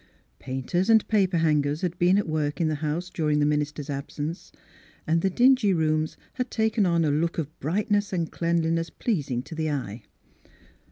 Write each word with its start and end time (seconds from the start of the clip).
Painters 0.39 0.89
and 0.89 1.07
paper 1.07 1.37
hangers 1.37 1.81
had 1.81 1.95
been 1.99 2.17
at 2.17 2.27
work 2.27 2.59
in 2.59 2.67
the 2.69 2.73
house 2.81 3.07
during 3.11 3.37
the 3.37 3.45
minister's 3.45 3.87
absence, 3.87 4.51
and 5.05 5.21
the 5.21 5.29
dingy 5.29 5.75
rooms 5.75 6.17
had 6.33 6.49
taken 6.49 6.87
on 6.87 7.05
a 7.05 7.11
look 7.11 7.37
of 7.37 7.59
brightness 7.59 8.11
and 8.11 8.31
cleanhness 8.31 8.89
pleasing 8.89 9.43
to 9.43 9.53
the 9.53 9.69
eye. 9.69 10.01